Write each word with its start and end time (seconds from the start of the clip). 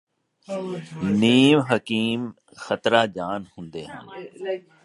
ਨੀਮ 1.03 1.61
ਹਕੀਮ 1.73 2.31
ਖ਼ਤਰਾ 2.57 3.05
ਜਾਨ 3.07 3.45
ਹੁੰਦੇ 3.57 3.85
ਹਨ 3.87 4.09